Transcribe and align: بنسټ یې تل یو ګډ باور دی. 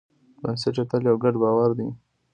بنسټ 0.41 0.75
یې 0.79 0.83
تل 0.89 1.03
یو 1.09 1.17
ګډ 1.23 1.35
باور 1.43 1.69
دی. 1.77 1.87